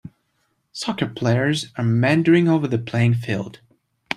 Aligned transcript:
Soccer 0.71 1.05
players 1.07 1.67
are 1.77 1.83
meandering 1.83 2.47
over 2.47 2.67
the 2.67 2.79
playing 2.79 3.13
field 3.13 3.59